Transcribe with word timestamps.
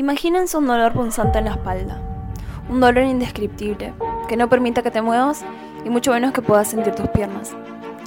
Imagínense 0.00 0.56
un 0.56 0.66
dolor 0.66 0.94
punzante 0.94 1.40
en 1.40 1.44
la 1.44 1.50
espalda, 1.50 2.00
un 2.70 2.80
dolor 2.80 3.04
indescriptible, 3.04 3.92
que 4.30 4.36
no 4.38 4.48
permita 4.48 4.82
que 4.82 4.90
te 4.90 5.02
muevas 5.02 5.44
y 5.84 5.90
mucho 5.90 6.10
menos 6.10 6.32
que 6.32 6.40
puedas 6.40 6.68
sentir 6.68 6.94
tus 6.94 7.06
piernas. 7.08 7.54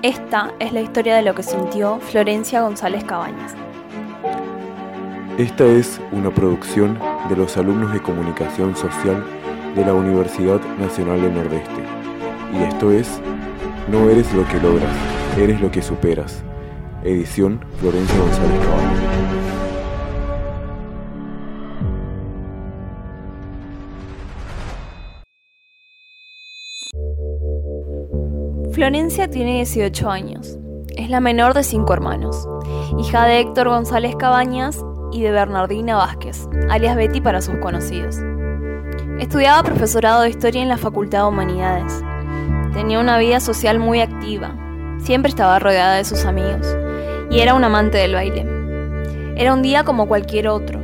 Esta 0.01 0.51
es 0.57 0.73
la 0.73 0.81
historia 0.81 1.15
de 1.15 1.21
lo 1.21 1.35
que 1.35 1.43
sintió 1.43 1.99
Florencia 1.99 2.63
González 2.63 3.03
Cabañas. 3.03 3.53
Esta 5.37 5.65
es 5.65 6.01
una 6.11 6.31
producción 6.31 6.97
de 7.29 7.35
los 7.35 7.57
alumnos 7.57 7.93
de 7.93 8.01
comunicación 8.01 8.75
social 8.75 9.23
de 9.75 9.85
la 9.85 9.93
Universidad 9.93 10.61
Nacional 10.79 11.21
del 11.21 11.35
Nordeste. 11.35 11.83
Y 12.55 12.63
esto 12.63 12.91
es 12.91 13.21
No 13.87 14.09
eres 14.09 14.33
lo 14.33 14.47
que 14.47 14.59
logras, 14.59 14.95
eres 15.37 15.61
lo 15.61 15.69
que 15.69 15.83
superas. 15.83 16.41
Edición 17.03 17.59
Florencia 17.79 18.17
González 18.17 18.65
Cabañas. 18.65 19.32
Florencia 28.83 29.29
tiene 29.29 29.53
18 29.53 30.09
años. 30.09 30.57
Es 30.97 31.09
la 31.09 31.21
menor 31.21 31.53
de 31.53 31.63
cinco 31.63 31.93
hermanos, 31.93 32.45
hija 32.99 33.25
de 33.25 33.39
Héctor 33.39 33.69
González 33.69 34.13
Cabañas 34.17 34.83
y 35.13 35.21
de 35.21 35.31
Bernardina 35.31 35.95
Vázquez, 35.95 36.49
alias 36.69 36.97
Betty 36.97 37.21
para 37.21 37.41
sus 37.41 37.55
conocidos. 37.59 38.17
Estudiaba 39.19 39.63
profesorado 39.63 40.23
de 40.23 40.31
historia 40.31 40.61
en 40.61 40.67
la 40.67 40.75
Facultad 40.75 41.19
de 41.19 41.27
Humanidades. 41.29 42.03
Tenía 42.73 42.99
una 42.99 43.17
vida 43.19 43.39
social 43.39 43.79
muy 43.79 44.01
activa. 44.01 44.53
Siempre 44.97 45.29
estaba 45.29 45.59
rodeada 45.59 45.95
de 45.95 46.03
sus 46.03 46.25
amigos 46.25 46.67
y 47.31 47.39
era 47.39 47.53
un 47.53 47.63
amante 47.63 47.99
del 47.99 48.15
baile. 48.15 48.45
Era 49.37 49.53
un 49.53 49.61
día 49.61 49.85
como 49.85 50.09
cualquier 50.09 50.49
otro. 50.49 50.81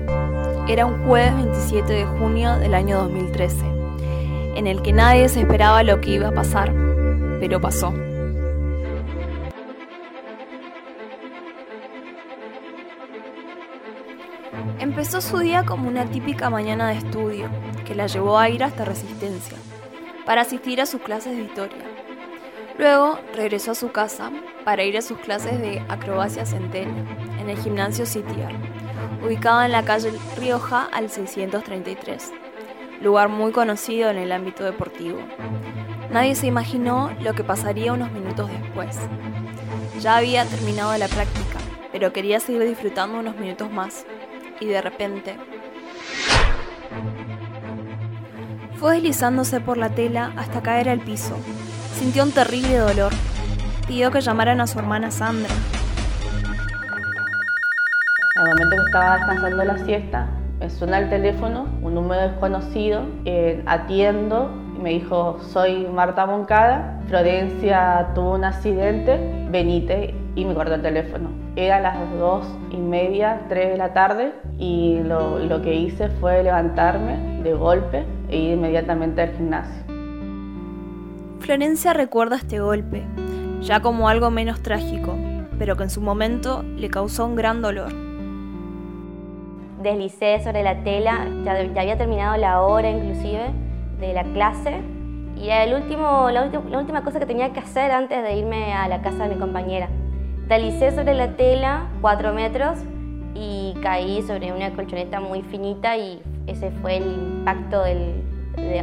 Era 0.69 0.85
un 0.85 1.05
jueves 1.05 1.35
27 1.35 1.91
de 1.91 2.05
junio 2.05 2.55
del 2.59 2.75
año 2.75 3.01
2013, 3.01 3.57
en 4.55 4.67
el 4.67 4.81
que 4.83 4.93
nadie 4.93 5.27
se 5.27 5.41
esperaba 5.41 5.83
lo 5.83 5.99
que 5.99 6.11
iba 6.11 6.29
a 6.29 6.33
pasar 6.33 6.88
pero 7.39 7.59
pasó. 7.59 7.93
Empezó 14.79 15.21
su 15.21 15.39
día 15.39 15.65
como 15.65 15.87
una 15.87 16.05
típica 16.05 16.49
mañana 16.49 16.89
de 16.89 16.97
estudio, 16.97 17.49
que 17.85 17.95
la 17.95 18.07
llevó 18.07 18.37
a 18.39 18.49
ir 18.49 18.63
hasta 18.63 18.85
Resistencia, 18.85 19.57
para 20.25 20.41
asistir 20.41 20.79
a 20.81 20.85
sus 20.85 21.01
clases 21.01 21.35
de 21.35 21.43
historia. 21.43 21.83
Luego 22.77 23.19
regresó 23.35 23.71
a 23.71 23.75
su 23.75 23.91
casa 23.91 24.31
para 24.63 24.83
ir 24.83 24.97
a 24.97 25.01
sus 25.01 25.17
clases 25.17 25.59
de 25.59 25.83
acrobacia 25.89 26.45
centena 26.45 26.93
en 27.39 27.49
el 27.49 27.57
gimnasio 27.57 28.05
Citiar, 28.05 28.53
ubicado 29.21 29.63
en 29.63 29.73
la 29.73 29.83
calle 29.83 30.13
Rioja 30.37 30.87
al 30.93 31.09
633, 31.09 32.31
lugar 33.01 33.27
muy 33.27 33.51
conocido 33.51 34.09
en 34.09 34.17
el 34.17 34.31
ámbito 34.31 34.63
deportivo. 34.63 35.19
Nadie 36.11 36.33
se 36.33 36.47
imaginó 36.47 37.11
lo 37.21 37.33
que 37.33 37.43
pasaría 37.43 37.93
unos 37.93 38.11
minutos 38.11 38.49
después. 38.49 38.97
Ya 39.99 40.17
había 40.17 40.43
terminado 40.45 40.97
la 40.97 41.07
práctica, 41.07 41.59
pero 41.91 42.11
quería 42.11 42.39
seguir 42.39 42.63
disfrutando 42.63 43.19
unos 43.19 43.35
minutos 43.37 43.71
más. 43.71 44.05
Y 44.59 44.65
de 44.65 44.81
repente... 44.81 45.37
Fue 48.79 48.95
deslizándose 48.95 49.59
por 49.59 49.77
la 49.77 49.89
tela 49.89 50.31
hasta 50.37 50.63
caer 50.63 50.89
al 50.89 51.01
piso. 51.01 51.37
Sintió 51.93 52.23
un 52.23 52.31
terrible 52.31 52.77
dolor. 52.77 53.11
Pidió 53.87 54.09
que 54.09 54.21
llamaran 54.21 54.61
a 54.61 54.67
su 54.67 54.79
hermana 54.79 55.11
Sandra. 55.11 55.53
Al 58.37 58.47
momento 58.47 58.75
que 58.77 58.83
estaba 58.85 59.17
descansando 59.17 59.63
la 59.65 59.77
siesta, 59.85 60.29
me 60.59 60.69
suena 60.69 60.99
el 60.99 61.09
teléfono, 61.09 61.67
un 61.81 61.93
número 61.93 62.29
desconocido, 62.29 63.03
eh, 63.25 63.61
atiendo 63.65 64.49
me 64.79 64.91
dijo, 64.91 65.37
soy 65.41 65.87
Marta 65.87 66.25
Moncada, 66.25 67.01
Florencia 67.07 68.11
tuvo 68.15 68.35
un 68.35 68.43
accidente, 68.43 69.19
venite 69.49 70.15
y 70.35 70.45
me 70.45 70.53
cortó 70.53 70.75
el 70.75 70.81
teléfono. 70.81 71.29
Era 71.55 71.79
las 71.79 71.97
dos 72.17 72.45
y 72.71 72.77
media, 72.77 73.41
tres 73.49 73.69
de 73.69 73.77
la 73.77 73.93
tarde 73.93 74.31
y 74.57 74.99
lo, 75.03 75.39
lo 75.39 75.61
que 75.61 75.75
hice 75.75 76.09
fue 76.09 76.43
levantarme 76.43 77.41
de 77.43 77.53
golpe 77.53 78.05
e 78.29 78.37
ir 78.37 78.53
inmediatamente 78.53 79.21
al 79.21 79.31
gimnasio. 79.35 79.83
Florencia 81.39 81.93
recuerda 81.93 82.37
este 82.37 82.59
golpe, 82.59 83.03
ya 83.61 83.81
como 83.81 84.07
algo 84.07 84.29
menos 84.29 84.61
trágico, 84.61 85.15
pero 85.57 85.75
que 85.75 85.83
en 85.83 85.89
su 85.89 86.01
momento 86.01 86.63
le 86.63 86.89
causó 86.89 87.25
un 87.25 87.35
gran 87.35 87.61
dolor. 87.61 87.91
Deslicé 89.81 90.41
sobre 90.43 90.61
la 90.63 90.83
tela, 90.83 91.27
ya, 91.43 91.61
ya 91.63 91.81
había 91.81 91.97
terminado 91.97 92.37
la 92.37 92.61
hora 92.61 92.89
inclusive, 92.89 93.51
de 93.99 94.13
la 94.13 94.23
clase 94.23 94.81
y 95.35 95.49
el 95.49 95.73
último, 95.73 96.29
la, 96.31 96.43
última 96.43 97.03
cosa 97.03 97.19
que 97.19 97.25
tenía 97.25 97.53
que 97.53 97.59
hacer 97.59 97.91
antes 97.91 98.21
de 98.23 98.35
irme 98.35 98.73
a 98.73 98.87
la 98.87 99.01
casa 99.01 99.23
de 99.23 99.35
mi 99.35 99.39
compañera. 99.39 99.87
Talicé 100.47 100.91
sobre 100.91 101.13
la 101.13 101.35
tela 101.35 101.87
cuatro 102.01 102.33
metros 102.33 102.79
y 103.35 103.73
caí 103.81 104.21
sobre 104.23 104.51
una 104.51 104.71
colchoneta 104.71 105.21
muy 105.21 105.41
finita 105.43 105.95
y 105.95 106.21
ese 106.47 106.71
fue 106.81 106.97
el 106.97 107.03
impacto 107.03 107.83
del, 107.83 108.23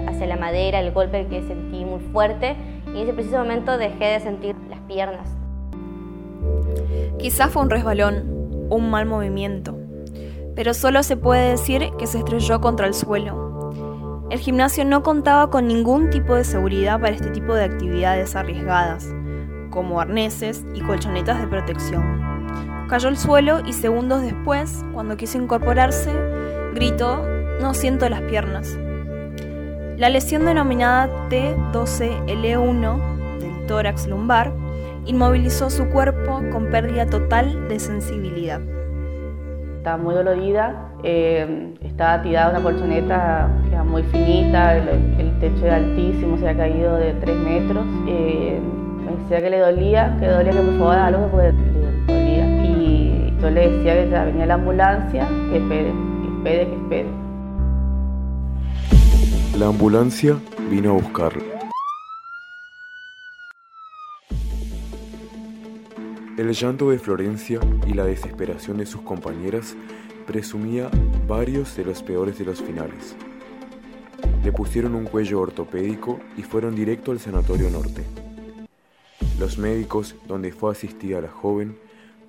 hacia 0.08 0.26
la 0.26 0.36
madera, 0.36 0.80
el 0.80 0.92
golpe 0.92 1.26
que 1.26 1.42
sentí 1.42 1.84
muy 1.84 2.00
fuerte 2.12 2.56
y 2.86 2.90
en 2.90 2.96
ese 2.96 3.12
preciso 3.12 3.38
momento 3.38 3.76
dejé 3.76 4.04
de 4.04 4.20
sentir 4.20 4.56
las 4.70 4.80
piernas. 4.80 5.28
Quizás 7.18 7.50
fue 7.50 7.62
un 7.62 7.70
resbalón, 7.70 8.68
un 8.70 8.90
mal 8.90 9.04
movimiento, 9.04 9.76
pero 10.54 10.72
solo 10.72 11.02
se 11.02 11.16
puede 11.16 11.50
decir 11.50 11.90
que 11.98 12.06
se 12.06 12.18
estrelló 12.18 12.60
contra 12.60 12.86
el 12.86 12.94
suelo 12.94 13.45
el 14.30 14.40
gimnasio 14.40 14.84
no 14.84 15.02
contaba 15.02 15.50
con 15.50 15.68
ningún 15.68 16.10
tipo 16.10 16.34
de 16.34 16.42
seguridad 16.42 17.00
para 17.00 17.14
este 17.14 17.30
tipo 17.30 17.54
de 17.54 17.64
actividades 17.64 18.34
arriesgadas, 18.34 19.08
como 19.70 20.00
arneses 20.00 20.64
y 20.74 20.80
colchonetas 20.80 21.40
de 21.40 21.46
protección. 21.46 22.20
Cayó 22.88 23.08
al 23.08 23.18
suelo 23.18 23.60
y 23.64 23.72
segundos 23.72 24.22
después, 24.22 24.84
cuando 24.92 25.16
quiso 25.16 25.38
incorporarse, 25.38 26.12
gritó, 26.74 27.24
no 27.60 27.72
siento 27.72 28.08
las 28.08 28.22
piernas. 28.22 28.76
La 29.96 30.08
lesión 30.08 30.44
denominada 30.44 31.08
T12L1 31.30 33.38
del 33.38 33.66
tórax 33.66 34.08
lumbar 34.08 34.52
inmovilizó 35.06 35.70
su 35.70 35.88
cuerpo 35.88 36.42
con 36.50 36.70
pérdida 36.70 37.06
total 37.06 37.68
de 37.68 37.78
sensibilidad. 37.78 38.60
Estaba 39.78 39.96
muy 39.96 40.14
dolorida, 40.14 40.85
eh, 41.02 41.74
estaba 41.82 42.22
tirada 42.22 42.50
una 42.50 42.62
colchoneta 42.62 43.48
que 43.64 43.74
era 43.74 43.84
muy 43.84 44.02
finita, 44.04 44.76
el, 44.76 45.38
techo 45.40 45.66
era 45.66 45.76
altísimo, 45.76 46.38
se 46.38 46.48
había 46.48 46.64
caído 46.64 46.96
de 46.96 47.12
3 47.14 47.36
metros. 47.36 47.86
Eh, 48.08 48.60
me 49.04 49.22
decía 49.22 49.40
que 49.40 49.50
le 49.50 49.58
dolía, 49.58 50.16
que 50.18 50.26
dolía 50.26 50.52
que 50.52 50.58
por 50.58 50.78
favor 50.78 50.94
algo 50.96 51.28
porque 51.28 51.52
le 51.52 52.14
dolía. 52.14 52.64
Y 52.64 53.34
yo 53.40 53.50
le 53.50 53.70
decía 53.70 53.94
que 53.94 54.10
ya 54.10 54.24
venía 54.24 54.46
la 54.46 54.54
ambulancia, 54.54 55.28
que 55.50 55.58
espere, 55.58 55.92
que 56.22 56.36
espere, 56.36 56.66
que 56.66 56.74
espere. 56.74 57.08
La 59.58 59.66
ambulancia 59.66 60.36
vino 60.70 60.90
a 60.90 60.94
buscarlo. 60.94 61.42
El 66.36 66.52
llanto 66.52 66.90
de 66.90 66.98
Florencia 66.98 67.60
y 67.86 67.94
la 67.94 68.04
desesperación 68.04 68.76
de 68.76 68.84
sus 68.84 69.00
compañeras 69.00 69.74
presumía 70.26 70.90
varios 71.26 71.76
de 71.76 71.84
los 71.84 72.02
peores 72.02 72.38
de 72.38 72.44
los 72.44 72.60
finales. 72.60 73.16
Le 74.42 74.52
pusieron 74.52 74.94
un 74.94 75.06
cuello 75.06 75.40
ortopédico 75.40 76.18
y 76.36 76.42
fueron 76.42 76.74
directo 76.74 77.12
al 77.12 77.20
Sanatorio 77.20 77.70
Norte. 77.70 78.04
Los 79.38 79.58
médicos, 79.58 80.16
donde 80.26 80.52
fue 80.52 80.72
asistida 80.72 81.20
la 81.20 81.28
joven, 81.28 81.78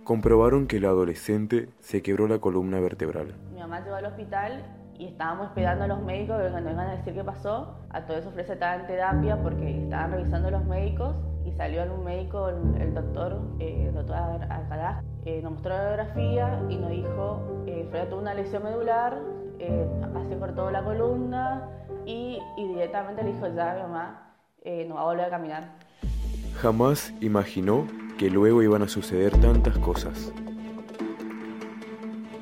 comprobaron 0.04 0.68
que 0.68 0.80
la 0.80 0.90
adolescente 0.90 1.70
se 1.80 2.02
quebró 2.02 2.28
la 2.28 2.40
columna 2.40 2.80
vertebral. 2.80 3.36
Mi 3.54 3.60
mamá 3.60 3.82
llegó 3.82 3.96
al 3.96 4.06
hospital 4.06 4.64
y 4.98 5.08
estábamos 5.08 5.48
esperando 5.48 5.84
a 5.84 5.88
los 5.88 6.02
médicos 6.02 6.42
que 6.42 6.50
nos 6.50 6.62
iban 6.62 6.80
a 6.80 6.96
decir 6.96 7.14
qué 7.14 7.24
pasó. 7.24 7.78
A 7.90 8.06
todo 8.06 8.18
eso 8.18 8.30
ofrece 8.30 8.54
estaba 8.54 8.76
en 8.76 8.88
terapia 8.88 9.42
porque 9.42 9.84
estaban 9.84 10.12
revisando 10.12 10.52
los 10.52 10.66
médicos 10.66 11.16
y 11.46 11.52
salió 11.54 11.84
un 11.94 12.04
médico, 12.04 12.50
el, 12.50 12.94
doctor, 12.94 13.42
eh, 13.60 13.86
el 13.88 13.94
doctor 13.94 14.16
Alcalá, 14.16 15.04
eh, 15.28 15.42
nos 15.44 15.52
mostró 15.52 15.72
la 15.72 15.84
radiografía 15.98 16.62
y 16.70 16.78
nos 16.78 16.90
dijo, 16.90 17.64
eh, 17.68 17.86
Freya 17.90 18.10
tuvo 18.10 18.22
una 18.22 18.34
lesión 18.34 18.64
medular, 18.64 19.20
eh, 19.60 19.86
así 20.16 20.36
cortó 20.40 20.72
la 20.72 20.82
columna 20.84 21.68
y, 22.06 22.40
y, 22.56 22.68
directamente 22.68 23.24
le 23.24 23.34
dijo, 23.34 23.48
ya 23.54 23.74
mi 23.74 23.82
mamá 23.82 24.36
eh, 24.62 24.86
no 24.88 24.96
va 24.96 25.02
a 25.02 25.04
volver 25.04 25.26
a 25.26 25.30
caminar. 25.30 25.72
Jamás 26.62 27.14
imaginó 27.20 27.86
que 28.18 28.30
luego 28.30 28.64
iban 28.64 28.84
a 28.84 28.88
suceder 28.88 29.38
tantas 29.42 29.78
cosas. 29.80 30.32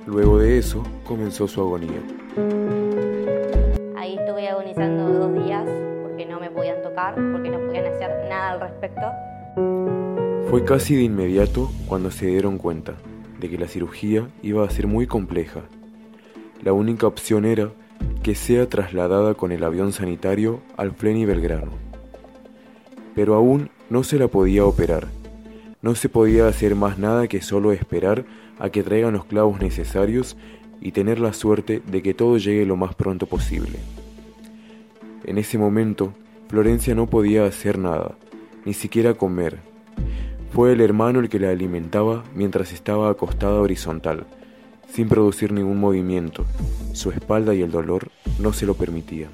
Luego 0.06 0.38
de 0.38 0.60
eso 0.60 0.84
comenzó 1.08 1.48
su 1.48 1.62
agonía. 1.62 2.00
Ahí 3.98 4.16
estuve 4.16 4.48
agonizando 4.48 5.10
dos 5.10 5.44
días 5.44 5.68
porque 6.04 6.28
no 6.28 6.40
me 6.40 6.52
podían 6.52 6.84
tocar, 6.84 7.16
porque 7.16 7.50
no 7.50 7.58
podían 7.66 7.88
hacer 7.88 8.30
nada 8.30 8.52
al 8.52 8.60
respecto. 8.60 10.05
Fue 10.50 10.64
casi 10.64 10.96
de 10.96 11.02
inmediato 11.02 11.72
cuando 11.88 12.12
se 12.12 12.28
dieron 12.28 12.60
cuenta 12.60 12.94
de 13.40 13.50
que 13.50 13.58
la 13.58 13.68
cirugía 13.68 14.30
iba 14.44 14.64
a 14.64 14.70
ser 14.70 14.86
muy 14.86 15.08
compleja. 15.08 15.62
La 16.64 16.72
única 16.72 17.08
opción 17.08 17.46
era 17.46 17.72
que 18.22 18.36
sea 18.36 18.70
trasladada 18.70 19.34
con 19.34 19.52
el 19.52 19.64
avión 19.64 19.92
sanitario 19.92 20.62
al 20.78 20.92
Fleni 20.92 21.26
Belgrano. 21.26 21.72
Pero 23.16 23.34
aún 23.34 23.72
no 23.90 24.04
se 24.04 24.20
la 24.20 24.28
podía 24.28 24.66
operar. 24.66 25.08
No 25.82 25.96
se 25.96 26.10
podía 26.10 26.48
hacer 26.48 26.76
más 26.76 27.00
nada 27.00 27.28
que 27.28 27.42
solo 27.42 27.72
esperar 27.72 28.26
a 28.60 28.70
que 28.70 28.84
traigan 28.84 29.14
los 29.14 29.26
clavos 29.26 29.60
necesarios 29.60 30.38
y 30.80 30.92
tener 30.92 31.20
la 31.20 31.34
suerte 31.34 31.82
de 31.88 32.04
que 32.04 32.14
todo 32.14 32.38
llegue 32.38 32.68
lo 32.68 32.76
más 32.76 32.94
pronto 32.94 33.26
posible. 33.26 33.80
En 35.24 35.40
ese 35.40 35.58
momento, 35.58 36.14
Florencia 36.50 36.94
no 36.94 37.08
podía 37.08 37.46
hacer 37.46 37.80
nada, 37.80 38.16
ni 38.64 38.74
siquiera 38.74 39.16
comer. 39.16 39.75
Fue 40.56 40.72
el 40.72 40.80
hermano 40.80 41.20
el 41.20 41.28
que 41.28 41.38
la 41.38 41.50
alimentaba 41.50 42.24
mientras 42.34 42.72
estaba 42.72 43.10
acostada 43.10 43.60
horizontal, 43.60 44.26
sin 44.88 45.10
producir 45.10 45.52
ningún 45.52 45.82
movimiento. 45.82 46.46
Su 46.94 47.12
espalda 47.12 47.54
y 47.54 47.62
el 47.62 47.72
dolor 47.72 48.08
no 48.40 48.54
se 48.54 48.66
lo 48.66 48.74
permitían. 48.74 49.32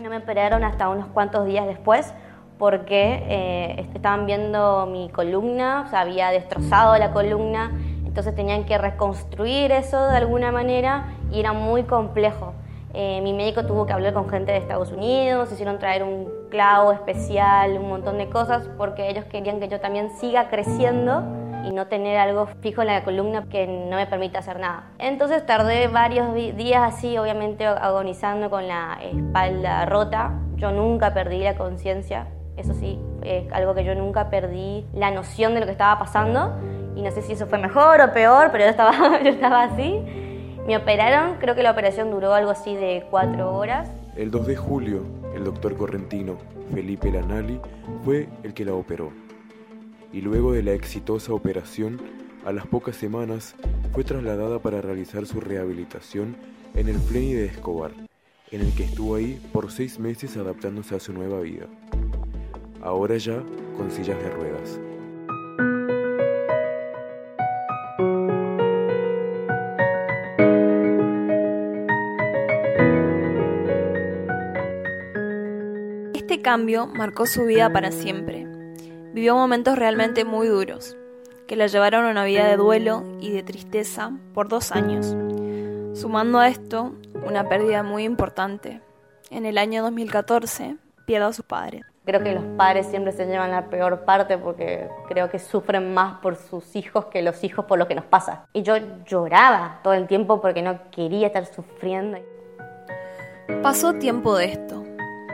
No 0.00 0.08
me 0.08 0.18
operaron 0.18 0.62
hasta 0.62 0.88
unos 0.88 1.08
cuantos 1.08 1.46
días 1.46 1.66
después 1.66 2.14
porque 2.60 3.24
eh, 3.26 3.90
estaban 3.92 4.24
viendo 4.24 4.86
mi 4.86 5.08
columna, 5.08 5.90
o 5.92 5.96
había 5.96 6.30
destrozado 6.30 6.96
la 6.96 7.10
columna, 7.10 7.72
entonces 8.06 8.32
tenían 8.36 8.64
que 8.66 8.78
reconstruir 8.78 9.72
eso 9.72 10.00
de 10.06 10.16
alguna 10.16 10.52
manera 10.52 11.16
y 11.32 11.40
era 11.40 11.52
muy 11.52 11.82
complejo. 11.82 12.54
Eh, 12.94 13.20
mi 13.20 13.32
médico 13.32 13.66
tuvo 13.66 13.84
que 13.84 13.94
hablar 13.94 14.14
con 14.14 14.28
gente 14.28 14.52
de 14.52 14.58
Estados 14.58 14.92
Unidos, 14.92 15.50
hicieron 15.50 15.80
traer 15.80 16.04
un 16.04 16.39
clavo 16.50 16.92
especial, 16.92 17.78
un 17.78 17.88
montón 17.88 18.18
de 18.18 18.28
cosas, 18.28 18.68
porque 18.76 19.08
ellos 19.08 19.24
querían 19.24 19.60
que 19.60 19.68
yo 19.68 19.80
también 19.80 20.10
siga 20.18 20.48
creciendo 20.48 21.22
y 21.64 21.70
no 21.70 21.86
tener 21.86 22.18
algo 22.18 22.46
fijo 22.60 22.82
en 22.82 22.88
la 22.88 23.04
columna 23.04 23.46
que 23.48 23.66
no 23.66 23.96
me 23.96 24.06
permita 24.06 24.40
hacer 24.40 24.58
nada. 24.58 24.90
Entonces 24.98 25.44
tardé 25.46 25.88
varios 25.88 26.34
días 26.34 26.82
así, 26.82 27.16
obviamente 27.18 27.66
agonizando 27.66 28.50
con 28.50 28.66
la 28.66 28.98
espalda 29.02 29.86
rota. 29.86 30.32
Yo 30.56 30.72
nunca 30.72 31.14
perdí 31.14 31.38
la 31.38 31.56
conciencia, 31.56 32.26
eso 32.56 32.74
sí, 32.74 32.98
es 33.22 33.50
algo 33.52 33.74
que 33.74 33.84
yo 33.84 33.94
nunca 33.94 34.28
perdí 34.28 34.84
la 34.92 35.10
noción 35.10 35.54
de 35.54 35.60
lo 35.60 35.66
que 35.66 35.72
estaba 35.72 35.98
pasando 35.98 36.54
y 36.94 37.02
no 37.02 37.10
sé 37.10 37.22
si 37.22 37.32
eso 37.32 37.46
fue 37.46 37.58
mejor 37.58 38.00
o 38.00 38.12
peor, 38.12 38.50
pero 38.52 38.64
yo 38.64 38.70
estaba, 38.70 38.92
yo 39.22 39.30
estaba 39.30 39.62
así. 39.64 40.02
Me 40.66 40.76
operaron, 40.76 41.36
creo 41.38 41.54
que 41.54 41.62
la 41.62 41.70
operación 41.70 42.10
duró 42.10 42.34
algo 42.34 42.50
así 42.50 42.76
de 42.76 43.06
cuatro 43.10 43.54
horas. 43.56 43.90
El 44.16 44.30
2 44.30 44.46
de 44.46 44.56
julio, 44.56 45.19
el 45.40 45.46
doctor 45.46 45.74
correntino 45.74 46.36
Felipe 46.72 47.10
Lanali 47.10 47.58
fue 48.04 48.28
el 48.42 48.52
que 48.52 48.66
la 48.66 48.74
operó. 48.74 49.10
Y 50.12 50.20
luego 50.20 50.52
de 50.52 50.62
la 50.62 50.72
exitosa 50.72 51.32
operación, 51.32 51.98
a 52.44 52.52
las 52.52 52.66
pocas 52.66 52.96
semanas 52.96 53.54
fue 53.92 54.04
trasladada 54.04 54.58
para 54.58 54.82
realizar 54.82 55.26
su 55.26 55.40
rehabilitación 55.40 56.36
en 56.74 56.88
el 56.88 56.96
Pleni 56.96 57.32
de 57.32 57.46
Escobar, 57.46 57.92
en 58.50 58.60
el 58.60 58.74
que 58.74 58.84
estuvo 58.84 59.14
ahí 59.14 59.40
por 59.52 59.72
seis 59.72 59.98
meses 59.98 60.36
adaptándose 60.36 60.94
a 60.94 61.00
su 61.00 61.12
nueva 61.12 61.40
vida. 61.40 61.66
Ahora 62.82 63.16
ya 63.16 63.42
con 63.76 63.90
sillas 63.90 64.18
de 64.18 64.30
ruedas. 64.30 64.89
Cambio 76.40 76.86
marcó 76.86 77.26
su 77.26 77.44
vida 77.44 77.70
para 77.72 77.92
siempre. 77.92 78.46
Vivió 79.12 79.34
momentos 79.34 79.78
realmente 79.78 80.24
muy 80.24 80.46
duros, 80.46 80.96
que 81.48 81.56
la 81.56 81.66
llevaron 81.66 82.04
a 82.04 82.10
una 82.10 82.24
vida 82.24 82.46
de 82.46 82.56
duelo 82.56 83.04
y 83.20 83.30
de 83.32 83.42
tristeza 83.42 84.12
por 84.34 84.48
dos 84.48 84.72
años. 84.72 85.16
Sumando 85.98 86.38
a 86.38 86.48
esto, 86.48 86.94
una 87.26 87.48
pérdida 87.48 87.82
muy 87.82 88.04
importante. 88.04 88.80
En 89.30 89.46
el 89.46 89.58
año 89.58 89.82
2014, 89.82 90.76
pierde 91.06 91.26
a 91.26 91.32
su 91.32 91.42
padre. 91.42 91.82
Creo 92.04 92.22
que 92.22 92.34
los 92.34 92.44
padres 92.56 92.86
siempre 92.86 93.12
se 93.12 93.26
llevan 93.26 93.50
la 93.50 93.66
peor 93.66 94.04
parte 94.04 94.38
porque 94.38 94.88
creo 95.08 95.28
que 95.28 95.38
sufren 95.38 95.92
más 95.92 96.20
por 96.20 96.36
sus 96.36 96.74
hijos 96.76 97.06
que 97.06 97.22
los 97.22 97.44
hijos 97.44 97.64
por 97.66 97.78
lo 97.78 97.86
que 97.88 97.94
nos 97.94 98.04
pasa. 98.04 98.46
Y 98.52 98.62
yo 98.62 98.76
lloraba 99.04 99.80
todo 99.82 99.94
el 99.94 100.06
tiempo 100.06 100.40
porque 100.40 100.62
no 100.62 100.90
quería 100.90 101.26
estar 101.26 101.46
sufriendo. 101.46 102.18
Pasó 103.62 103.94
tiempo 103.94 104.36
de 104.36 104.46
esto 104.46 104.89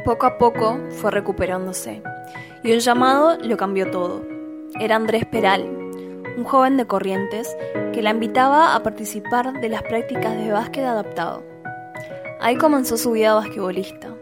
poco 0.06 0.26
a 0.26 0.38
poco 0.38 0.78
fue 0.90 1.10
recuperándose 1.10 2.00
y 2.62 2.72
un 2.72 2.78
llamado 2.78 3.36
lo 3.42 3.56
cambió 3.56 3.90
todo. 3.90 4.22
Era 4.78 4.94
Andrés 4.94 5.26
Peral, 5.26 5.64
un 6.38 6.44
joven 6.44 6.76
de 6.76 6.86
Corrientes 6.86 7.56
que 7.92 8.02
la 8.02 8.10
invitaba 8.10 8.76
a 8.76 8.84
participar 8.84 9.60
de 9.60 9.68
las 9.68 9.82
prácticas 9.82 10.36
de 10.36 10.52
básquet 10.52 10.84
adaptado. 10.84 11.42
Ahí 12.38 12.54
comenzó 12.54 12.96
su 12.96 13.10
vida 13.10 13.34
basquetbolista, 13.34 14.14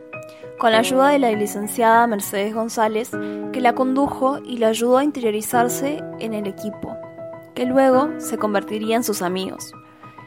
con 0.59 0.73
la 0.73 0.79
ayuda 0.79 1.09
de 1.09 1.19
la 1.19 1.31
licenciada 1.33 2.07
Mercedes 2.07 2.55
González, 2.55 3.11
que 3.53 3.61
la 3.61 3.75
condujo 3.75 4.39
y 4.39 4.57
la 4.57 4.69
ayudó 4.69 4.97
a 4.97 5.05
interiorizarse 5.05 6.03
en 6.19 6.33
el 6.33 6.47
equipo, 6.47 6.97
que 7.55 7.67
luego 7.67 8.09
se 8.17 8.39
convertiría 8.39 8.97
en 8.97 9.05
sus 9.05 9.21
amigos. 9.21 9.75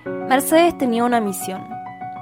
Mercedes 0.05 0.77
tenía 0.77 1.03
una 1.03 1.19
misión, 1.19 1.67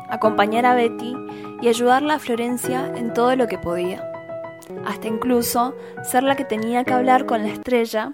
acompañar 0.09 0.65
a 0.65 0.75
Betty 0.75 1.15
y 1.61 1.67
ayudarla 1.67 2.15
a 2.15 2.19
Florencia 2.19 2.91
en 2.95 3.13
todo 3.13 3.35
lo 3.35 3.47
que 3.47 3.57
podía, 3.57 4.03
hasta 4.85 5.07
incluso 5.07 5.75
ser 6.03 6.23
la 6.23 6.35
que 6.35 6.45
tenía 6.45 6.83
que 6.83 6.93
hablar 6.93 7.25
con 7.25 7.43
la 7.43 7.49
estrella 7.49 8.13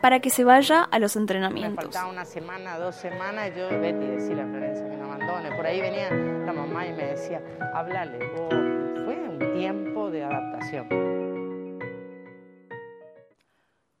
para 0.00 0.20
que 0.20 0.30
se 0.30 0.44
vaya 0.44 0.82
a 0.82 0.98
los 0.98 1.16
entrenamientos. 1.16 1.86
Me 1.86 1.92
faltaba 1.92 2.10
una 2.10 2.24
semana, 2.24 2.78
dos 2.78 2.94
semanas, 2.94 3.50
yo 3.56 3.68
Betty 3.68 4.06
decía 4.06 4.44
a 4.44 4.46
Florencia 4.46 4.88
que 4.88 4.96
no 4.96 5.06
abandone. 5.06 5.50
Por 5.56 5.66
ahí 5.66 5.80
venía 5.80 6.10
la 6.10 6.52
mamá 6.52 6.86
y 6.86 6.92
me 6.92 7.04
decía, 7.04 7.42
háblale, 7.74 8.18
fue 9.04 9.16
un 9.28 9.38
tiempo 9.54 10.10
de 10.10 10.24
adaptación. 10.24 11.18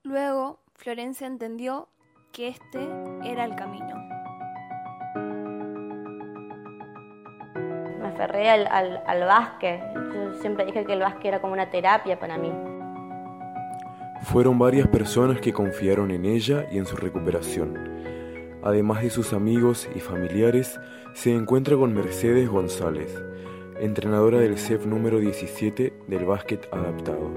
Luego, 0.04 0.60
Florencia 0.74 1.26
entendió 1.26 1.88
que 2.32 2.48
este 2.48 2.78
era 3.24 3.44
el 3.44 3.56
camino. 3.56 3.97
Aferré 8.18 8.50
al, 8.50 8.66
al, 8.66 9.02
al 9.06 9.20
básquet. 9.20 9.80
Yo 9.94 10.34
siempre 10.40 10.64
dije 10.64 10.84
que 10.84 10.92
el 10.92 11.00
básquet 11.00 11.26
era 11.26 11.40
como 11.40 11.52
una 11.52 11.70
terapia 11.70 12.18
para 12.18 12.36
mí. 12.36 12.52
Fueron 14.22 14.58
varias 14.58 14.88
personas 14.88 15.40
que 15.40 15.52
confiaron 15.52 16.10
en 16.10 16.24
ella 16.24 16.66
y 16.72 16.78
en 16.78 16.86
su 16.86 16.96
recuperación. 16.96 17.78
Además 18.64 19.02
de 19.02 19.10
sus 19.10 19.32
amigos 19.32 19.88
y 19.94 20.00
familiares, 20.00 20.80
se 21.14 21.32
encuentra 21.32 21.76
con 21.76 21.94
Mercedes 21.94 22.48
González, 22.48 23.22
entrenadora 23.78 24.38
del 24.38 24.58
CEF 24.58 24.84
número 24.84 25.20
17 25.20 25.92
del 26.08 26.24
básquet 26.24 26.68
adaptado, 26.72 27.30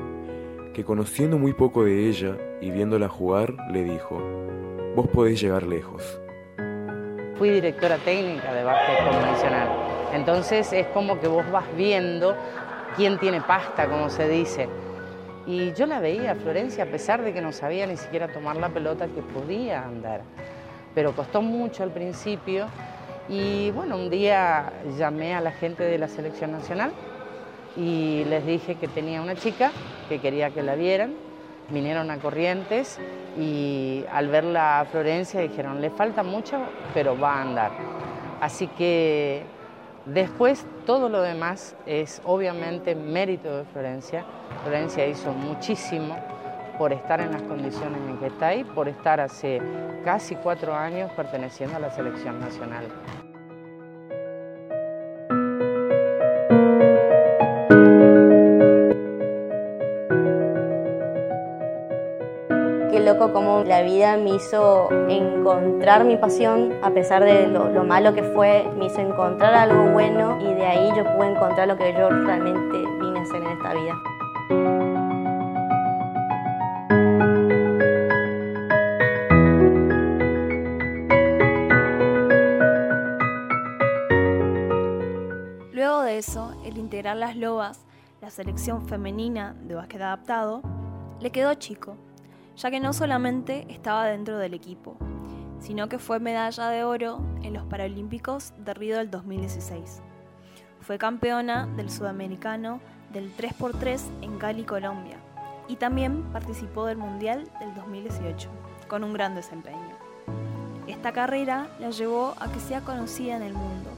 que 0.73 0.83
conociendo 0.83 1.37
muy 1.37 1.53
poco 1.53 1.85
de 1.85 2.09
ella 2.09 2.37
y 2.59 2.71
viéndola 2.71 3.07
jugar, 3.07 3.53
le 3.71 3.83
dijo, 3.83 4.19
vos 4.95 5.07
podés 5.09 5.39
llegar 5.39 5.63
lejos. 5.63 6.19
Fui 7.35 7.51
directora 7.51 7.97
técnica 7.97 8.51
de 8.51 8.63
básquet 8.63 8.97
convencional 8.97 10.00
entonces 10.13 10.71
es 10.73 10.87
como 10.87 11.19
que 11.19 11.27
vos 11.27 11.49
vas 11.51 11.65
viendo 11.75 12.35
quién 12.95 13.17
tiene 13.19 13.41
pasta, 13.41 13.87
como 13.87 14.09
se 14.09 14.27
dice. 14.27 14.67
Y 15.47 15.73
yo 15.73 15.85
la 15.85 15.99
veía 15.99 16.31
a 16.31 16.35
Florencia, 16.35 16.83
a 16.83 16.87
pesar 16.87 17.23
de 17.23 17.33
que 17.33 17.41
no 17.41 17.51
sabía 17.51 17.87
ni 17.87 17.97
siquiera 17.97 18.27
tomar 18.27 18.57
la 18.57 18.69
pelota, 18.69 19.07
que 19.07 19.21
podía 19.21 19.83
andar. 19.83 20.21
Pero 20.93 21.13
costó 21.13 21.41
mucho 21.41 21.83
al 21.83 21.91
principio. 21.91 22.67
Y 23.27 23.71
bueno, 23.71 23.95
un 23.95 24.09
día 24.09 24.71
llamé 24.97 25.33
a 25.33 25.41
la 25.41 25.51
gente 25.51 25.83
de 25.83 25.97
la 25.97 26.07
selección 26.07 26.51
nacional 26.51 26.91
y 27.77 28.25
les 28.25 28.45
dije 28.45 28.75
que 28.75 28.87
tenía 28.87 29.21
una 29.21 29.35
chica 29.35 29.71
que 30.09 30.19
quería 30.19 30.49
que 30.51 30.61
la 30.61 30.75
vieran. 30.75 31.15
Vinieron 31.69 32.11
a 32.11 32.17
Corrientes 32.17 32.99
y 33.39 34.03
al 34.11 34.27
verla 34.27 34.81
a 34.81 34.85
Florencia 34.85 35.39
dijeron, 35.39 35.79
le 35.79 35.89
falta 35.89 36.21
mucho, 36.21 36.57
pero 36.93 37.17
va 37.17 37.35
a 37.35 37.41
andar. 37.41 37.71
Así 38.41 38.67
que 38.67 39.43
Después, 40.05 40.65
todo 40.85 41.09
lo 41.09 41.21
demás 41.21 41.75
es 41.85 42.21
obviamente 42.25 42.95
mérito 42.95 43.55
de 43.57 43.65
Florencia. 43.65 44.25
Florencia 44.63 45.05
hizo 45.07 45.31
muchísimo 45.31 46.17
por 46.77 46.91
estar 46.91 47.21
en 47.21 47.31
las 47.31 47.43
condiciones 47.43 48.01
en 48.09 48.17
que 48.17 48.27
está 48.27 48.55
y 48.55 48.63
por 48.63 48.87
estar 48.87 49.19
hace 49.19 49.61
casi 50.03 50.35
cuatro 50.35 50.73
años 50.73 51.11
perteneciendo 51.11 51.77
a 51.77 51.79
la 51.79 51.91
selección 51.91 52.39
nacional. 52.39 52.85
Me 64.17 64.35
hizo 64.35 64.89
encontrar 65.09 66.05
mi 66.05 66.17
pasión, 66.17 66.73
a 66.81 66.89
pesar 66.89 67.23
de 67.23 67.47
lo, 67.47 67.69
lo, 67.69 67.83
malo 67.83 68.13
que 68.13 68.23
fue, 68.23 68.67
me 68.77 68.85
hizo 68.87 68.99
encontrar 68.99 69.53
algo 69.53 69.91
bueno 69.91 70.39
y 70.41 70.53
de 70.53 70.65
ahí 70.65 70.91
yo 70.97 71.03
pude 71.15 71.31
encontrar 71.31 71.67
lo 71.67 71.77
que 71.77 71.93
yo 71.93 72.09
realmente 72.09 72.77
vine 72.99 73.19
a 73.19 73.21
hacer 73.21 73.43
en 73.43 73.51
esta 73.51 73.73
vida. 73.73 74.01
de 86.03 86.17
eso, 86.17 86.53
el 86.65 86.77
integrar 86.77 87.17
las 87.17 87.35
Lobas, 87.35 87.85
la 88.21 88.29
selección 88.29 88.87
femenina 88.87 89.55
de 89.61 89.75
básquet 89.75 90.01
adaptado, 90.01 90.61
le 91.19 91.31
quedó 91.31 91.53
chico, 91.55 91.97
ya 92.61 92.69
que 92.69 92.79
no 92.79 92.93
solamente 92.93 93.65
estaba 93.69 94.05
dentro 94.05 94.37
del 94.37 94.53
equipo, 94.53 94.95
sino 95.59 95.89
que 95.89 95.97
fue 95.97 96.19
medalla 96.19 96.69
de 96.69 96.83
oro 96.83 97.19
en 97.41 97.53
los 97.53 97.63
Paralímpicos 97.65 98.53
de 98.59 98.75
Río 98.75 98.97
del 98.97 99.09
2016. 99.09 100.01
Fue 100.81 100.99
campeona 100.99 101.65
del 101.75 101.89
sudamericano 101.89 102.79
del 103.11 103.35
3x3 103.35 103.99
en 104.21 104.37
Cali, 104.37 104.63
Colombia, 104.63 105.17
y 105.67 105.77
también 105.77 106.21
participó 106.31 106.85
del 106.85 106.97
Mundial 106.97 107.49
del 107.59 107.73
2018, 107.73 108.49
con 108.87 109.03
un 109.03 109.13
gran 109.13 109.33
desempeño. 109.33 109.97
Esta 110.85 111.13
carrera 111.13 111.67
la 111.79 111.89
llevó 111.89 112.35
a 112.39 112.51
que 112.51 112.59
sea 112.59 112.81
conocida 112.81 113.37
en 113.37 113.43
el 113.43 113.53
mundo, 113.53 113.89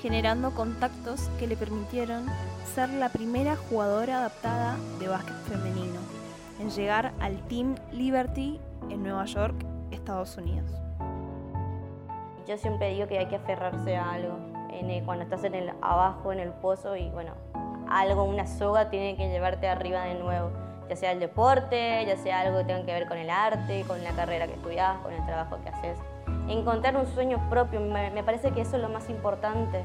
generando 0.00 0.52
contactos 0.52 1.28
que 1.40 1.48
le 1.48 1.56
permitieron 1.56 2.26
ser 2.72 2.88
la 2.90 3.08
primera 3.08 3.56
jugadora 3.56 4.18
adaptada 4.18 4.76
de 5.00 5.08
básquet 5.08 5.36
femenino 5.48 6.15
en 6.58 6.70
llegar 6.70 7.12
al 7.20 7.38
Team 7.48 7.74
Liberty 7.92 8.60
en 8.90 9.02
Nueva 9.02 9.24
York, 9.26 9.54
Estados 9.90 10.36
Unidos. 10.36 10.70
Yo 12.46 12.56
siempre 12.58 12.92
digo 12.94 13.06
que 13.08 13.18
hay 13.18 13.26
que 13.26 13.36
aferrarse 13.36 13.96
a 13.96 14.12
algo 14.12 14.56
cuando 15.04 15.24
estás 15.24 15.44
en 15.44 15.54
el 15.54 15.72
abajo 15.82 16.32
en 16.32 16.40
el 16.40 16.50
pozo 16.50 16.96
y 16.96 17.08
bueno, 17.10 17.32
algo, 17.88 18.24
una 18.24 18.46
soga 18.46 18.90
tiene 18.90 19.16
que 19.16 19.28
llevarte 19.28 19.68
arriba 19.68 20.02
de 20.02 20.14
nuevo, 20.14 20.50
ya 20.88 20.96
sea 20.96 21.12
el 21.12 21.20
deporte, 21.20 22.04
ya 22.06 22.16
sea 22.16 22.40
algo 22.40 22.58
que 22.58 22.64
tenga 22.64 22.84
que 22.84 22.92
ver 22.92 23.08
con 23.08 23.18
el 23.18 23.30
arte, 23.30 23.84
con 23.86 24.02
la 24.04 24.10
carrera 24.10 24.46
que 24.46 24.54
estudias, 24.54 24.98
con 24.98 25.12
el 25.12 25.24
trabajo 25.24 25.58
que 25.62 25.70
haces. 25.70 25.98
Encontrar 26.48 26.96
un 26.96 27.06
sueño 27.06 27.40
propio, 27.48 27.80
me 27.80 28.22
parece 28.22 28.50
que 28.50 28.60
eso 28.60 28.76
es 28.76 28.82
lo 28.82 28.88
más 28.88 29.08
importante, 29.10 29.82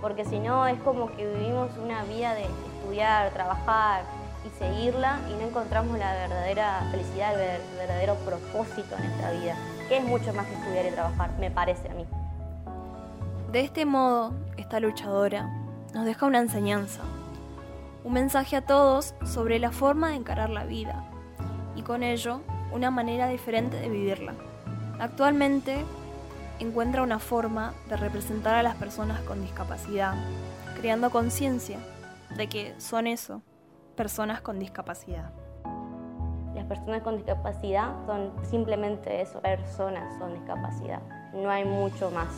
porque 0.00 0.24
si 0.24 0.38
no 0.38 0.66
es 0.66 0.78
como 0.80 1.10
que 1.12 1.26
vivimos 1.26 1.70
una 1.78 2.04
vida 2.04 2.34
de 2.34 2.44
estudiar, 2.44 3.30
trabajar 3.32 4.04
y 4.48 4.58
seguirla 4.58 5.20
y 5.28 5.34
no 5.34 5.48
encontramos 5.48 5.98
la 5.98 6.12
verdadera 6.12 6.88
felicidad, 6.90 7.38
el 7.40 7.62
verdadero 7.76 8.14
propósito 8.16 8.96
en 8.96 9.08
nuestra 9.08 9.30
vida, 9.32 9.56
que 9.88 9.98
es 9.98 10.04
mucho 10.04 10.32
más 10.32 10.46
que 10.46 10.54
estudiar 10.54 10.86
y 10.86 10.90
trabajar, 10.90 11.30
me 11.38 11.50
parece 11.50 11.88
a 11.88 11.94
mí. 11.94 12.06
De 13.52 13.60
este 13.60 13.86
modo, 13.86 14.32
esta 14.56 14.80
luchadora 14.80 15.48
nos 15.94 16.04
deja 16.04 16.26
una 16.26 16.40
enseñanza, 16.40 17.02
un 18.04 18.12
mensaje 18.12 18.56
a 18.56 18.62
todos 18.62 19.14
sobre 19.24 19.58
la 19.58 19.70
forma 19.70 20.10
de 20.10 20.16
encarar 20.16 20.50
la 20.50 20.64
vida 20.64 21.04
y 21.76 21.82
con 21.82 22.02
ello 22.02 22.40
una 22.72 22.90
manera 22.90 23.28
diferente 23.28 23.76
de 23.78 23.88
vivirla. 23.88 24.34
Actualmente 24.98 25.84
encuentra 26.58 27.02
una 27.02 27.18
forma 27.18 27.72
de 27.88 27.96
representar 27.96 28.54
a 28.54 28.62
las 28.62 28.74
personas 28.76 29.20
con 29.20 29.40
discapacidad, 29.40 30.14
creando 30.80 31.10
conciencia 31.10 31.78
de 32.36 32.48
que 32.48 32.74
son 32.78 33.06
eso, 33.06 33.42
personas 33.98 34.40
con 34.40 34.60
discapacidad. 34.60 35.32
Las 36.54 36.66
personas 36.66 37.02
con 37.02 37.16
discapacidad 37.16 37.96
son 38.06 38.30
simplemente 38.48 39.20
eso, 39.20 39.40
personas 39.40 40.16
con 40.20 40.34
discapacidad. 40.34 41.00
No 41.34 41.50
hay 41.50 41.64
mucho 41.64 42.08
más. 42.12 42.28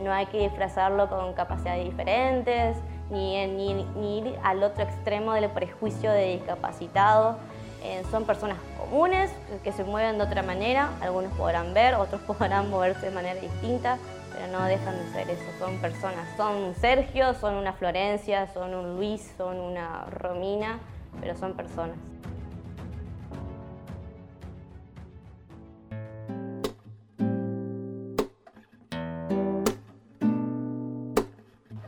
No 0.00 0.12
hay 0.12 0.26
que 0.26 0.38
disfrazarlo 0.38 1.08
con 1.08 1.32
capacidades 1.32 1.84
diferentes, 1.84 2.76
ni, 3.10 3.44
ni, 3.48 4.18
ir 4.18 4.38
al 4.44 4.62
otro 4.62 4.84
extremo 4.84 5.32
del 5.32 5.50
prejuicio 5.50 6.12
de 6.12 6.36
discapacitado. 6.36 7.38
Eh, 7.82 8.04
son 8.12 8.24
personas 8.24 8.58
comunes 8.78 9.32
que 9.64 9.72
se 9.72 9.82
mueven 9.82 10.16
de 10.16 10.24
otra 10.24 10.44
manera, 10.44 10.90
algunos 11.00 11.32
podrán 11.32 11.74
ver, 11.74 11.96
otros 11.96 12.20
podrán 12.26 12.70
moverse 12.70 13.06
de 13.06 13.12
manera 13.12 13.40
distinta, 13.40 13.98
pero 14.32 14.46
no 14.52 14.64
dejan 14.64 14.96
de 14.96 15.12
ser 15.12 15.28
eso, 15.28 15.42
son 15.58 15.76
personas, 15.78 16.28
son 16.36 16.54
un 16.54 16.74
Sergio, 16.76 17.34
son 17.34 17.56
una 17.56 17.72
Florencia, 17.72 18.46
son 18.54 18.74
un 18.74 18.96
Luis, 18.96 19.34
son 19.36 19.58
una 19.58 20.04
Romina, 20.04 20.78
pero 21.20 21.34
son 21.36 21.54
personas. 21.54 21.96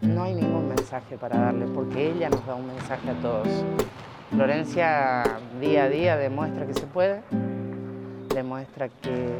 No 0.02 0.24
hay 0.24 0.34
ningún 0.34 0.68
mensaje 0.68 1.16
para 1.16 1.38
darle, 1.38 1.66
porque 1.66 2.10
ella 2.10 2.28
nos 2.28 2.44
da 2.46 2.54
un 2.54 2.66
mensaje 2.66 3.10
a 3.10 3.14
todos. 3.20 3.48
Florencia 4.30 5.22
día 5.60 5.84
a 5.84 5.88
día 5.88 6.16
demuestra 6.16 6.66
que 6.66 6.74
se 6.74 6.86
puede, 6.86 7.22
demuestra 8.34 8.88
que 8.88 9.38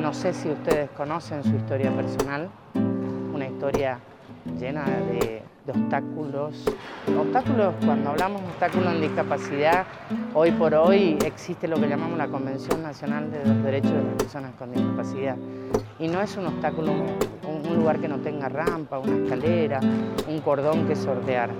no 0.00 0.14
sé 0.14 0.32
si 0.32 0.48
ustedes 0.48 0.90
conocen 0.90 1.42
su 1.42 1.54
historia 1.56 1.90
personal, 1.90 2.50
una 3.34 3.46
historia 3.46 3.98
llena 4.58 4.84
de, 4.84 5.42
obstáculos. 5.72 6.64
Obstáculos, 7.18 7.74
cuando 7.84 8.10
hablamos 8.10 8.42
de 8.42 8.48
obstáculos 8.48 8.94
en 8.94 9.00
discapacidad, 9.00 9.86
hoy 10.34 10.50
por 10.52 10.74
hoy 10.74 11.18
existe 11.24 11.68
lo 11.68 11.76
que 11.76 11.88
llamamos 11.88 12.18
la 12.18 12.28
Convención 12.28 12.82
Nacional 12.82 13.30
de 13.30 13.44
los 13.44 13.62
Derechos 13.62 13.92
de 13.92 14.02
las 14.02 14.14
Personas 14.14 14.52
con 14.58 14.72
Discapacidad. 14.72 15.36
Y 15.98 16.08
no 16.08 16.20
es 16.20 16.36
un 16.36 16.46
obstáculo, 16.46 16.92
un 16.92 17.76
lugar 17.76 17.98
que 17.98 18.08
no 18.08 18.18
tenga 18.18 18.48
rampa, 18.48 18.98
una 18.98 19.24
escalera, 19.24 19.80
un 20.28 20.40
cordón 20.40 20.86
que 20.86 20.96
sortear. 20.96 21.50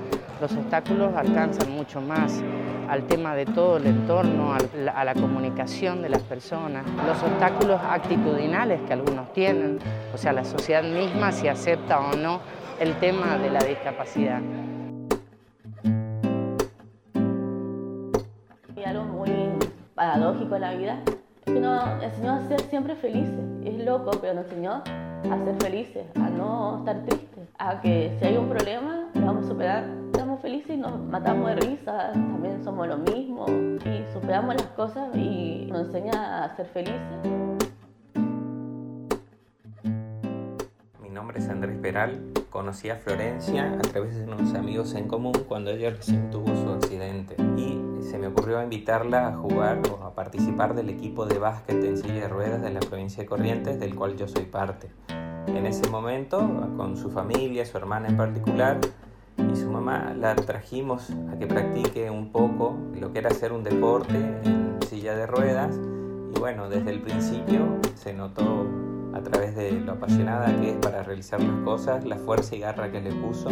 Los 0.41 0.53
obstáculos 0.53 1.15
alcanzan 1.15 1.73
mucho 1.73 2.01
más 2.01 2.43
al 2.89 3.05
tema 3.05 3.35
de 3.35 3.47
todo 3.47 3.79
el 3.79 3.87
entorno, 3.87 4.55
a 4.95 5.05
la 5.05 5.15
comunicación 5.15 6.03
de 6.03 6.11
las 6.11 6.23
personas, 6.23 6.85
los 7.07 7.23
obstáculos 7.23 7.81
actitudinales 7.89 8.81
que 8.87 8.93
algunos 8.93 9.33
tienen, 9.33 9.79
o 10.13 10.19
sea, 10.19 10.33
la 10.33 10.45
sociedad 10.45 10.83
misma 10.83 11.33
si 11.33 11.49
acepta 11.49 11.99
o 12.01 12.17
no 12.17 12.41
el 12.81 12.95
tema 13.01 13.39
de 13.39 13.51
la 13.51 13.61
discapacidad. 13.61 14.41
Y 18.77 18.85
algo 18.85 19.05
muy 19.05 19.31
paradójico 19.95 20.57
en 20.57 20.61
la 20.61 20.75
vida 20.75 20.99
es 21.47 21.53
que 21.53 21.61
nos 21.61 22.03
enseñó 22.03 22.33
a 22.33 22.49
ser 22.49 22.61
siempre 22.63 22.97
felices. 22.97 23.45
Es 23.65 23.85
loco, 23.85 24.11
pero 24.21 24.35
nos 24.35 24.45
enseñó 24.47 24.83
a 25.31 25.45
ser 25.45 25.57
felices, 25.61 26.07
a 26.17 26.29
no 26.29 26.79
estar 26.79 27.05
tristes, 27.05 27.49
a 27.59 27.81
que 27.81 28.15
si 28.19 28.27
hay 28.27 28.37
un 28.37 28.49
problema 28.49 29.09
lo 29.15 29.27
vamos 29.27 29.47
a 29.47 29.49
superar, 29.49 29.85
estamos 30.13 30.41
felices 30.41 30.77
y 30.77 30.77
nos 30.77 30.99
matamos 30.99 31.49
de 31.51 31.57
risa, 31.57 32.13
también 32.13 32.63
somos 32.63 32.87
lo 32.89 32.99
mismo 32.99 33.47
y 33.49 34.13
superamos 34.13 34.57
las 34.57 34.67
cosas 34.69 35.15
y 35.15 35.67
nos 35.71 35.87
enseña 35.87 36.45
a 36.45 36.57
ser 36.57 36.67
felices. 36.67 37.54
Nombre 41.35 41.41
es 41.41 41.49
Andrés 41.49 41.79
Peral, 41.81 42.33
conocí 42.51 42.91
a 42.91 42.97
Florencia 42.97 43.73
a 43.73 43.83
través 43.83 44.17
de 44.17 44.25
unos 44.25 44.55
amigos 44.55 44.95
en 44.95 45.09
común 45.09 45.33
cuando 45.49 45.71
ella 45.71 45.91
recién 45.91 46.31
tuvo 46.31 46.47
su 46.55 46.71
accidente 46.71 47.37
y 47.57 47.81
se 48.03 48.19
me 48.19 48.29
ocurrió 48.29 48.63
invitarla 48.63 49.29
a 49.29 49.37
jugar 49.37 49.81
o 49.91 50.05
a 50.05 50.15
participar 50.15 50.75
del 50.75 50.91
equipo 50.91 51.27
de 51.27 51.39
básquet 51.39 51.83
en 51.83 51.97
silla 51.97 52.15
de 52.23 52.29
ruedas 52.29 52.63
de 52.63 52.71
la 52.71 52.81
provincia 52.81 53.23
de 53.23 53.29
Corrientes 53.29 53.81
del 53.81 53.97
cual 53.97 54.17
yo 54.17 54.29
soy 54.29 54.45
parte. 54.45 54.91
En 55.49 55.67
ese 55.67 55.89
momento, 55.91 56.39
con 56.77 56.97
su 56.97 57.11
familia, 57.11 57.67
su 57.67 57.77
hermana 57.77 58.09
en 58.09 58.17
particular, 58.17 58.79
y 59.37 59.57
su 59.57 59.69
mamá 59.69 60.15
la 60.17 60.37
trajimos 60.37 61.11
a 61.33 61.39
que 61.39 61.49
practique 61.49 62.11
un 62.11 62.31
poco 62.31 62.79
lo 62.95 63.13
que 63.13 63.19
era 63.19 63.31
hacer 63.31 63.53
un 63.53 63.65
deporte 63.65 64.17
en 64.45 64.79
silla 64.89 65.17
de 65.17 65.27
ruedas 65.27 65.75
y 66.33 66.39
bueno, 66.39 66.69
desde 66.69 66.91
el 66.91 67.01
principio 67.01 67.79
se 67.97 68.13
notó 68.13 68.84
a 69.15 69.21
través 69.21 69.55
de 69.55 69.71
lo 69.73 69.93
apasionada 69.93 70.55
que 70.61 70.71
es 70.71 70.77
para 70.77 71.03
realizar 71.03 71.41
las 71.41 71.65
cosas, 71.65 72.05
la 72.05 72.17
fuerza 72.17 72.57
y 72.57 72.59
garra 72.59 72.91
que 72.91 73.01
le 73.01 73.13
puso. 73.13 73.49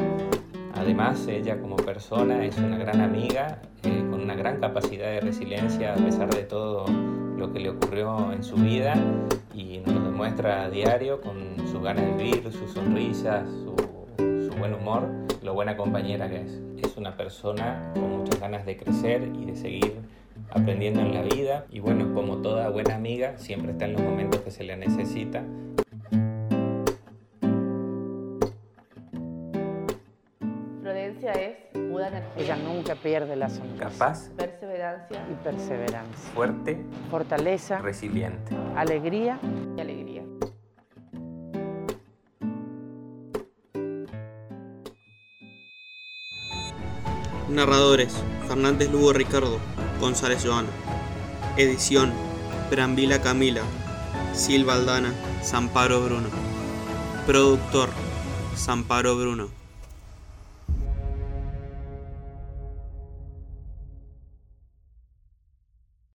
Además, 0.74 1.26
ella 1.28 1.60
como 1.60 1.76
persona 1.76 2.44
es 2.44 2.58
una 2.58 2.76
gran 2.76 3.00
amiga, 3.00 3.62
eh, 3.84 4.04
con 4.10 4.20
una 4.20 4.34
gran 4.34 4.58
capacidad 4.58 5.06
de 5.06 5.20
resiliencia 5.20 5.94
a 5.94 5.96
pesar 5.96 6.34
de 6.34 6.42
todo 6.42 6.86
lo 7.36 7.52
que 7.52 7.60
le 7.60 7.70
ocurrió 7.70 8.32
en 8.32 8.42
su 8.42 8.56
vida 8.56 8.94
y 9.54 9.78
nos 9.78 9.94
lo 9.94 10.00
demuestra 10.00 10.64
a 10.64 10.70
diario 10.70 11.20
con 11.20 11.36
su 11.70 11.80
ganas 11.80 12.06
de 12.06 12.24
vivir, 12.24 12.52
su 12.52 12.66
sonrisa, 12.66 13.44
su, 13.46 13.76
su 14.18 14.58
buen 14.58 14.74
humor, 14.74 15.08
lo 15.42 15.54
buena 15.54 15.76
compañera 15.76 16.28
que 16.28 16.42
es. 16.42 16.60
Es 16.82 16.96
una 16.96 17.16
persona 17.16 17.92
con 17.94 18.18
muchas 18.18 18.40
ganas 18.40 18.66
de 18.66 18.76
crecer 18.76 19.30
y 19.40 19.44
de 19.44 19.54
seguir 19.54 19.94
aprendiendo 20.54 21.00
en 21.00 21.14
la 21.14 21.22
vida 21.22 21.66
y 21.70 21.80
bueno, 21.80 22.12
como 22.14 22.38
toda 22.38 22.68
buena 22.68 22.94
amiga, 22.94 23.38
siempre 23.38 23.72
está 23.72 23.86
en 23.86 23.94
los 23.94 24.02
momentos 24.02 24.40
que 24.42 24.50
se 24.50 24.64
le 24.64 24.76
necesita. 24.76 25.42
Prudencia 30.82 31.32
es 31.32 31.56
pura 31.72 32.08
energía. 32.08 32.32
Ella 32.36 32.56
nunca 32.56 32.94
pierde 32.96 33.34
la 33.34 33.48
sonrisa. 33.48 33.90
Capaz. 33.90 34.28
Perseverancia. 34.36 35.26
Y 35.30 35.34
perseverancia. 35.42 36.30
Fuerte. 36.34 36.84
Fortaleza. 37.10 37.78
Resiliente. 37.78 38.54
Alegría. 38.76 39.38
Y 39.76 39.80
alegría. 39.80 40.22
Narradores: 47.48 48.14
Fernández 48.48 48.90
Lugo 48.90 49.12
Ricardo, 49.12 49.58
González 50.02 50.42
Joana. 50.42 50.68
Edición: 51.56 52.12
Brambila 52.72 53.22
Camila, 53.22 53.62
Silva 54.34 54.74
Aldana, 54.74 55.14
Samparo 55.44 56.00
Bruno. 56.00 56.28
Productor: 57.24 57.88
Samparo 58.56 59.14
Bruno. 59.16 59.61